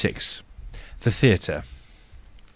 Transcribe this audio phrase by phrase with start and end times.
[1.01, 1.63] The Theatre.